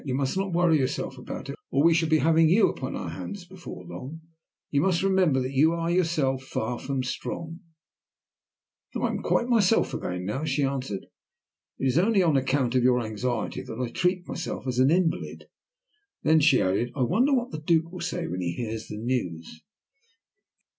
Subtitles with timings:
[0.03, 3.09] You must not worry yourself about it, or we shall be having you upon our
[3.11, 4.21] hands before long.
[4.71, 7.59] You must remember that you are yourself far from strong."
[8.99, 11.05] "I am quite myself again now," she answered.
[11.77, 15.45] "It is only on account of your anxiety that I treat myself as an invalid."
[16.23, 19.61] Then she added, "I wonder what the Duke will say when he hears the news?"